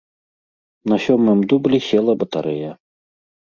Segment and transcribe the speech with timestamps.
[0.91, 2.71] На сёмым дублі села батарэя.